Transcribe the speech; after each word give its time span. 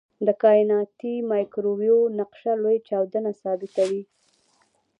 د 0.25 0.27
کائناتي 0.43 1.13
مایکروویو 1.31 1.97
نقشه 2.19 2.53
لوی 2.63 2.77
چاودنه 2.87 3.31
ثابتوي. 3.41 4.01